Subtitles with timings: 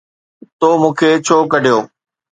[0.59, 1.77] ”تو مون کي ڇو ڪڍيو؟